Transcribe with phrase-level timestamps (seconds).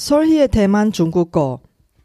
[0.00, 1.60] 설희의 대만 중국어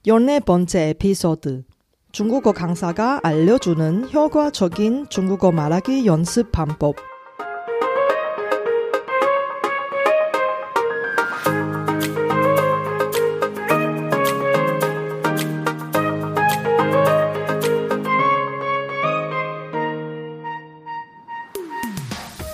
[0.05, 1.63] 14번째 에피소드
[2.11, 6.97] 중국어 강사가 알려주는 효과적인 중국어 말하기 연습 방법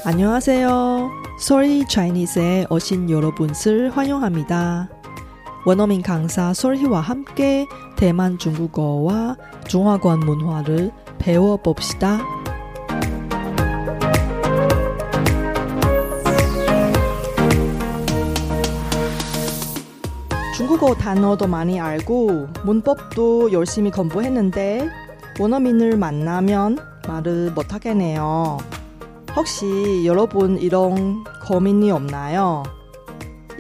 [0.06, 1.10] 안녕하세요.
[1.40, 5.01] 설희 차이니스에 오신 여러분을 환영합니다.
[5.66, 12.20] 원어민 강사 설희와 함께 대만 중국어와 중화권 문화를 배워봅시다.
[20.58, 24.90] 중국어 단어도 많이 알고 문법도 열심히 공부했는데
[25.40, 28.58] 원어민을 만나면 말을 못하겠네요.
[29.36, 32.64] 혹시 여러분 이런 고민이 없나요?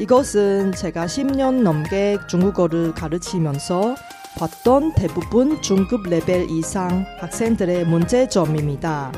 [0.01, 3.95] 이것은 제가 10년 넘게 중국어를 가르치면서
[4.35, 9.11] 봤던 대부분 중급 레벨 이상 학생들의 문제점입니다.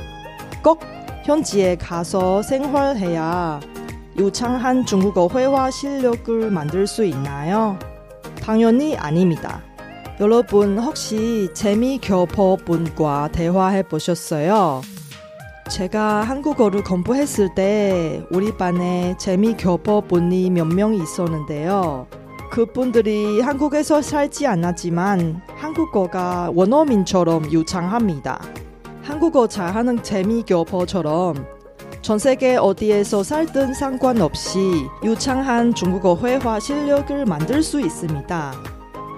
[0.62, 0.82] 꼭
[1.24, 3.62] 현지에 가서 생활해야
[4.18, 7.80] 유창한 중국어 회화 실력을 만들 수 있나요?
[8.42, 9.62] 당연히 아닙니다.
[10.20, 14.82] 여러분 혹시 재미교포 분과 대화해 보셨어요?
[15.70, 22.08] 제가 한국어를 공부했을 때 우리 반에 재미교포 분이 몇명 있었는데요.
[22.52, 28.40] 그분들이 한국에서 살지 않았지만 한국어가 원어민처럼 유창합니다.
[29.02, 31.48] 한국어 잘하는 재미교포처럼
[32.02, 34.60] 전 세계 어디에서 살든 상관없이
[35.04, 38.54] 유창한 중국어 회화 실력을 만들 수 있습니다.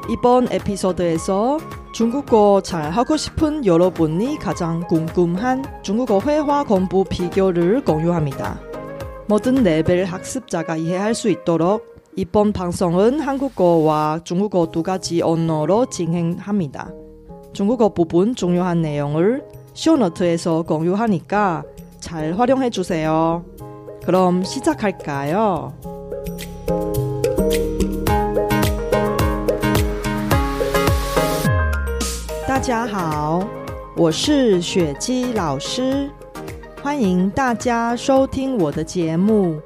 [0.09, 1.57] 이번 에피소드에서
[1.95, 8.59] 중국어 잘 하고 싶은 여러분이 가장 궁금한 중국어 회화 공부 비결을 공유합니다.
[9.29, 16.91] 모든 레벨 학습자가 이해할 수 있도록 이번 방송은 한국어와 중국어 두 가지 언어로 진행합니다.
[17.53, 21.63] 중국어 부분 중요한 내용을 쇼노트에서 공유하니까
[22.01, 23.45] 잘 활용해 주세요.
[24.03, 25.71] 그럼 시작할까요?
[32.65, 33.47] 家好，
[33.95, 36.09] 我是雪姬老师，
[36.81, 39.61] 欢迎大家收听我的节目。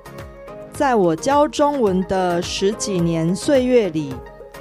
[0.74, 4.14] 在我教中文的十几年岁月里，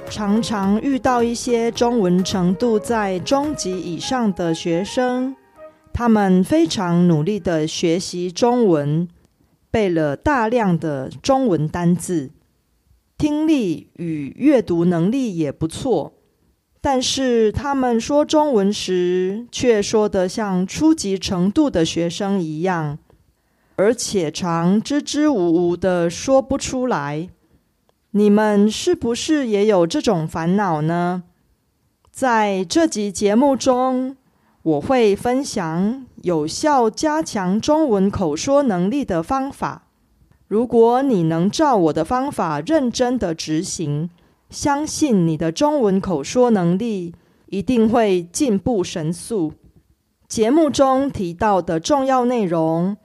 [0.09, 5.35] 常常遇到一些中文程度在中级以上的学生，
[5.91, 9.05] 他们非常努力的学习中文，
[9.69, 12.31] 背了大量的中文单字，
[13.17, 16.13] 听力与阅读能力也不错。
[16.81, 22.97] 但是他们说中文时，却说得像初级程度的学生一样，
[23.75, 27.29] 而且常支支吾吾的说不出来。
[28.11, 31.23] 你们是不是也有这种烦恼呢？
[32.11, 34.15] 在这集节目中，
[34.63, 39.83] 我会分享有效加强中文口说能力的方法。
[40.47, 44.09] 如果你能照我的方法认真的执行，
[44.49, 47.13] 相信你的中文口说能力
[47.47, 49.53] 一定会进步神速。
[50.27, 52.97] 节目中提到的重要内容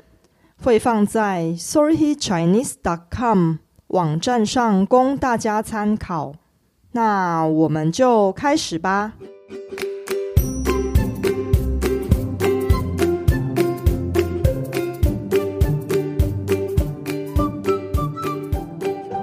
[0.63, 3.55] 会放在 sorrychinese.com
[3.89, 6.35] 网站上供大家参考。
[6.93, 9.15] 那我们就开始吧。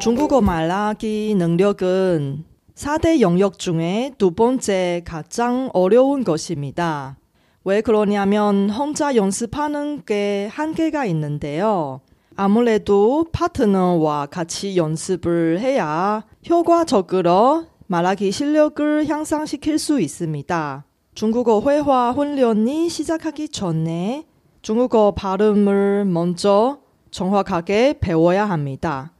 [0.01, 7.19] 중국어 말하기 능력은 4대 영역 중에 두 번째 가장 어려운 것입니다.
[7.65, 12.01] 왜 그러냐면 혼자 연습하는 게 한계가 있는데요.
[12.35, 20.83] 아무래도 파트너와 같이 연습을 해야 효과적으로 말하기 실력을 향상시킬 수 있습니다.
[21.13, 24.25] 중국어 회화 훈련이 시작하기 전에
[24.63, 26.79] 중국어 발음을 먼저
[27.11, 29.11] 정확하게 배워야 합니다.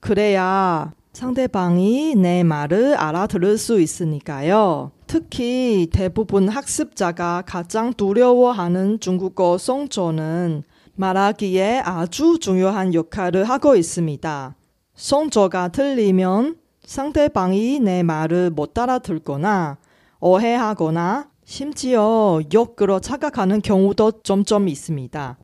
[0.00, 4.92] 그래야 상대방이 내 말을 알아들을 수 있으니까요.
[5.06, 10.62] 특히 대부분 학습자가 가장 두려워하는 중국어 성조는
[10.94, 14.54] 말하기에 아주 중요한 역할을 하고 있습니다.
[14.94, 19.78] 성조가 틀리면 상대방이 내 말을 못 알아듣거나
[20.20, 25.38] 오해하거나 심지어 역으로 착각하는 경우도 점점 있습니다.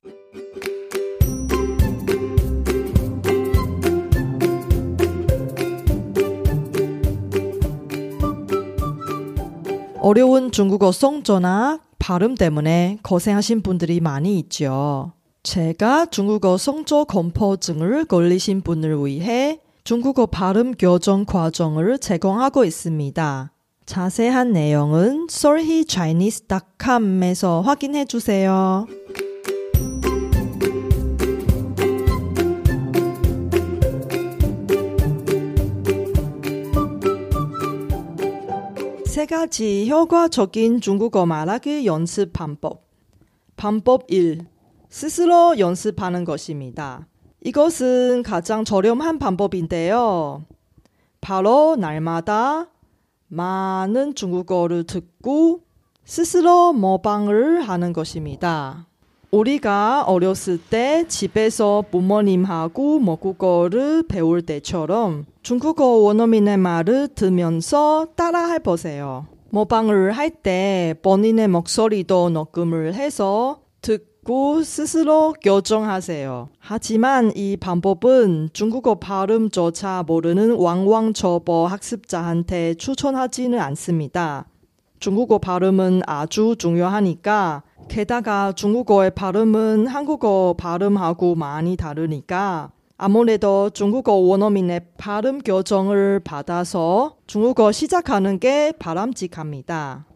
[10.04, 15.12] 어려운 중국어 성조나 발음 때문에 고생하신 분들이 많이 있죠.
[15.42, 23.50] 제가 중국어 성조 공포증을 걸리신 분을 위해 중국어 발음 교정 과정을 제공하고 있습니다.
[23.86, 28.86] 자세한 내용은 solhechinese.com에서 확인해 주세요.
[39.24, 42.84] 세 가지 효과적인 중국어 말하기 연습 방법.
[43.56, 44.44] 방법 1.
[44.90, 47.08] 스스로 연습하는 것입니다.
[47.40, 50.44] 이것은 가장 저렴한 방법인데요.
[51.22, 52.68] 바로 날마다
[53.28, 55.62] 많은 중국어를 듣고
[56.04, 58.88] 스스로 모방을 하는 것입니다.
[59.34, 69.26] 우리가 어렸을 때 집에서 부모님하고 모국어를 배울 때처럼 중국어 원어민의 말을 들으면서 따라해 보세요.
[69.50, 76.48] 모방을 할 때 본인의 목소리도 녹음을 해서 듣고 스스로 교정하세요.
[76.60, 84.46] 하지만 이 방법은 중국어 발음조차 모르는 왕왕초보 학습자한테 추천하지는 않습니다.
[85.00, 95.40] 중국어 발음은 아주 중요하니까 게다가 중국어의 발음은 한국어 발음하고 많이 다르니까 아무래도 중국어 원어민의 발음
[95.40, 100.06] 교정을 받아서 중국어 시작하는 게 바람직합니다.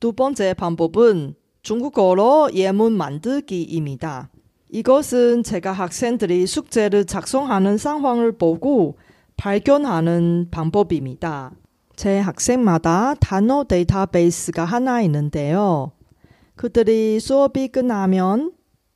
[0.00, 4.30] 두 번째 방법은 중국어로 예문 만들기입니다.
[4.70, 8.98] 이것은 제가 학생들이 숙제를 작성하는 상황을 보고
[9.36, 11.52] 발견하는 방법입니다.
[11.96, 15.92] 제 학생마다 단어 데이터베이스가 하나 있는데요.
[16.58, 18.52] 그들이 수업이 끝나면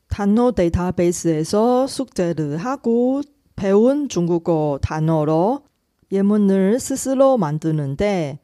[0.09, 3.23] 단어 데이터베이스에서 숙제를 하고
[3.55, 5.63] 배운 중국어 단어로
[6.11, 8.41] 예문을 스스로 만드는데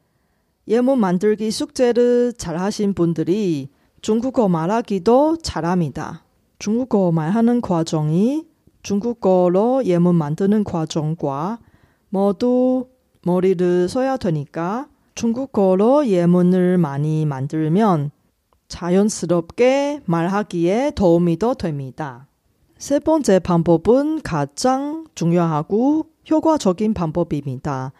[0.69, 3.67] 예문 만들기 숙제를 잘하신 분들이
[4.01, 6.23] 중국어 말하기도 잘합니다.
[6.57, 8.45] 중국어 말하는 과정이
[8.83, 11.59] 중국어로 예문 만드는 과정과
[12.07, 12.87] 모두
[13.25, 18.11] 머리를 써야 되니까 중국어로 예문을 많이 만들면
[18.69, 22.27] 자연스럽게 말하기에 도움이 더 됩니다.
[22.77, 27.91] 세 번째 방법은 가장 중요하고 효과적인 방법입니다.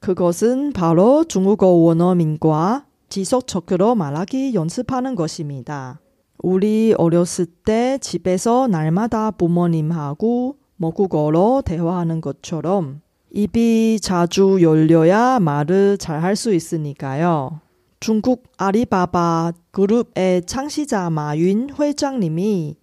[0.00, 6.00] 그것은 바로 중국어 원어민과 지속적으로 말하기 연습하는 것입니다.
[6.42, 13.00] 우리 어렸을 때 집에서 날마다 부모님하고 모국어로 대화하는 것처럼
[13.32, 17.60] 입이 자주 열려야 말을 잘 할 수 있으니까요.
[17.98, 22.76] 중국 아리바바 그룹의 창시자 마윤 회장님이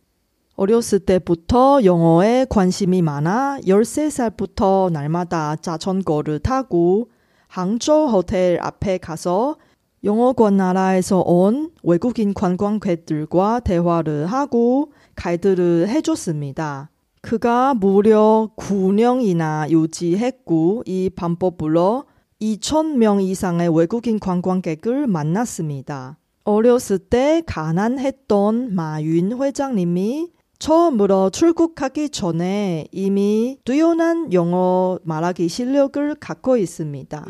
[0.56, 7.10] 어렸을 때부터 영어에 관심이 많아 13살부터 날마다 자전거를 타고
[7.48, 9.58] 항저우 호텔 앞에 가서
[10.04, 16.90] 영어권 나라에서 온 외국인 관광객들과 대화를 하고 가이드를 해줬습니다.
[17.22, 22.06] 그가 무려 9년이나 유지했고 이 방법으로
[22.43, 26.19] 2천명 이상의 외국인 관광객을 만났습니다.
[26.45, 30.29] 어렸을 때 가난했던 마윤 회장님이
[30.59, 37.27] 처음으로 출국하기 전에 이미 뛰어난 영어 말하기 실력을 갖고 있습니다.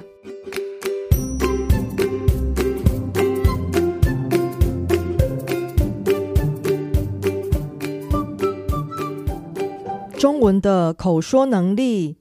[10.19, 12.17] 중국 文的口说能力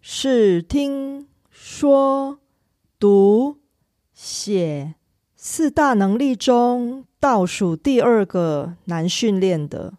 [0.00, 1.26] 是听
[1.75, 2.37] 说
[2.99, 3.57] 读
[4.13, 4.93] 写
[5.35, 9.95] 四大能力中倒数第二个难训练的。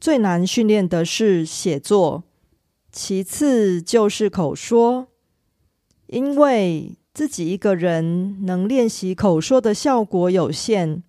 [0.00, 2.24] 最难训练的是写作，
[2.90, 5.08] 其次就是口说。
[6.06, 11.02] 因为自己一个人能练习口说的效果有限，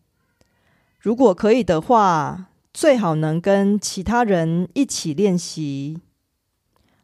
[1.00, 6.02] 如果可以的话，最好能跟其他人一起练习。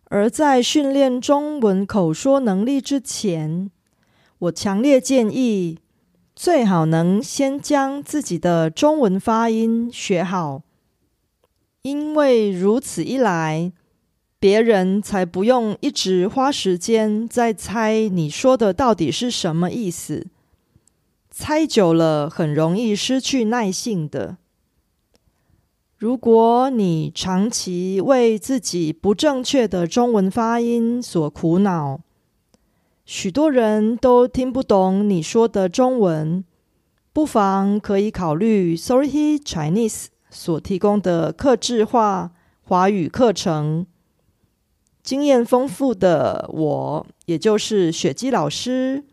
[0.09, 3.69] 而在训练中文口说能力之前，
[4.39, 5.79] 我强烈建议
[6.35, 10.61] 最好能先将自己的中文发音学好。
[11.81, 13.71] 因为如此一来，
[14.39, 20.27] 别人才不用一直花时间在猜你说的到底是什么意思。
[21.29, 24.37] 猜久了，很容易失去耐性的。
[25.97, 31.99] 如果你长期为自己不正确的中文发音所苦恼，
[33.03, 36.45] 许多人都听不懂你说的中文，
[37.11, 40.05] 不妨可以考虑 Sorry Chinese。
[40.29, 43.87] 所提供的客制化华语课程，
[45.01, 49.03] 经验丰富的我，也就是雪姬老师，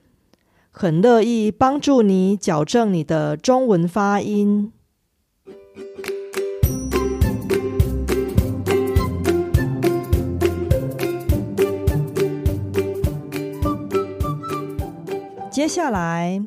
[0.70, 4.70] 很乐意帮助你矫正你的中文发音。
[15.54, 16.42] 接下来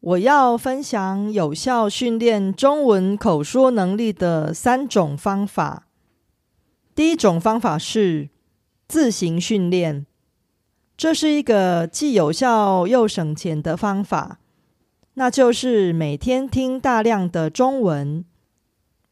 [0.00, 5.88] 我要分享有效训练中文口说能力的三种方法。
[6.94, 8.30] 第一种方法是
[8.88, 10.06] 自行训练，
[10.96, 14.38] 这是一个既有效又省钱的方法。
[15.12, 18.24] 那就是每天听大量的中文，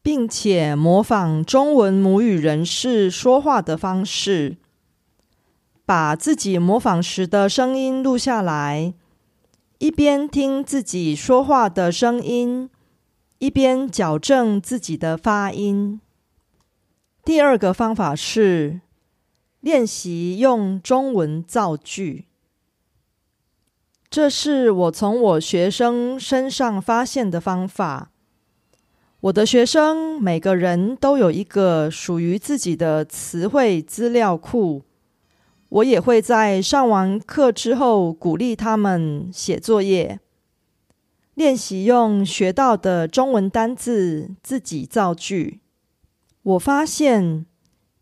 [0.01, 4.57] 并且模仿中文母语人士说话的方式，
[5.85, 8.95] 把自己模仿时的声音录下来，
[9.85, 12.71] 一边听自己说话的声音，
[13.37, 16.01] 一边矫正自己的发音。
[17.23, 18.81] 第二个方法是
[19.59, 22.25] 练习用中文造句。
[24.09, 28.09] 这是我从我学生身上发现的方法。
[29.19, 34.81] 我的学生每个人都有一个属于自己的词汇资料库。
[35.69, 40.19] 我也会在上完课之后鼓励他们写作业，
[41.33, 45.61] 练习用学到的中文单字自己造句。
[46.43, 47.45] 我发现，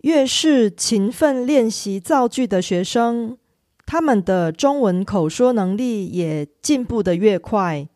[0.02, 3.38] 越是勤奋练习造句的学生。
[3.86, 7.88] 他们的中文口说能力也进步的越快，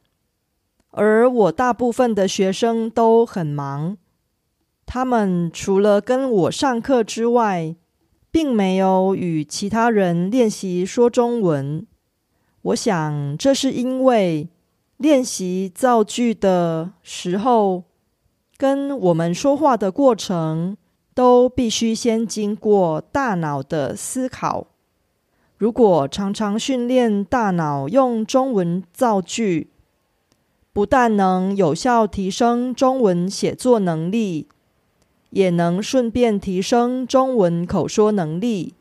[0.92, 3.98] 而我大部分的学生都很忙，
[4.86, 7.76] 他们除了跟我上课之外，
[8.38, 11.84] 并没有与其他人练习说中文。
[12.62, 14.48] 我想这是因为
[14.98, 17.86] 练习造句的时候，
[18.56, 20.78] 跟我们说话的过程，
[21.16, 24.68] 都必须先经过大脑的思考。
[25.58, 29.72] 如果常常训练大脑用中文造句，
[30.72, 34.48] 不但能有效提升中文写作能力，
[35.38, 38.74] 也能顺便提升中文口说能力，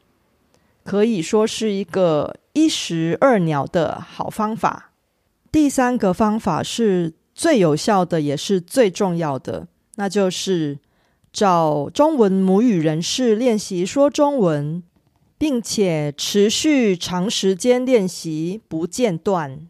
[0.82, 4.92] 可以说是一个一石二鸟的好方法。
[5.52, 10.78] 第三个方法是最有效的，也是最重要的，那就是
[11.30, 14.82] 找中文母语人士练习说中文。
[15.38, 19.68] 并且持续长时间练习不间断。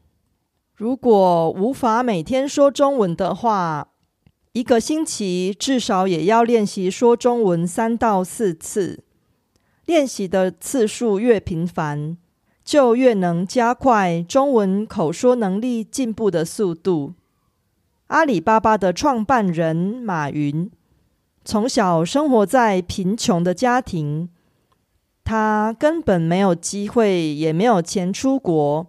[0.77, 3.89] 如果无法每天说中文的话，
[4.57, 9.05] 一个星期至少也要练习说中文三到四次。
[9.85, 12.17] 练习的次数越频繁，
[12.65, 17.13] 就越能加快中文口说能力进步的速度。
[18.07, 20.71] 阿里巴巴的创办人马云，
[21.45, 24.31] 从小生活在贫穷的家庭。
[25.23, 28.87] 他根本没有机会，也没有钱出国，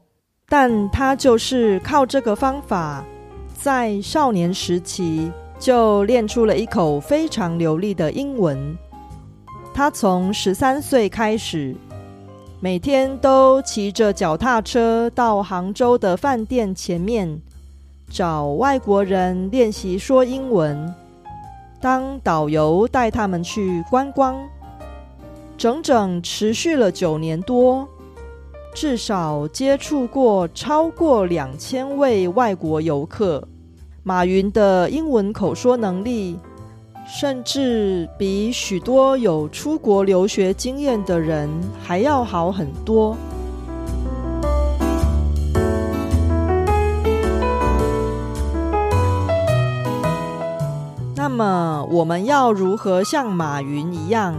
[0.48, 3.06] 但他就是靠这个方法，
[3.54, 8.78] 在少年时期就练出了一口非常流利的英文。
[9.74, 11.76] 他从十三岁开始，
[12.60, 17.42] 每天都骑着脚踏车到杭州的饭店前面，
[18.10, 20.94] 找外国人练习说英文，
[21.80, 24.38] 当导游带他们去观光。
[25.58, 27.88] 整整持续了九年多，
[28.76, 33.48] 至少接触过超过两千位外国游客。
[34.08, 36.40] 马云的英文口说能力，
[37.06, 41.50] 甚至比许多有出国留学经验的人
[41.84, 43.18] 还要好很多。
[51.14, 54.34] 那么，我们要如何像马云一样？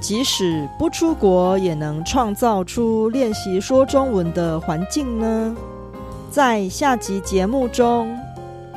[0.00, 5.56] 即使不出国，也能创造出练习说中文的环境呢？
[6.30, 8.16] 在下集节目中，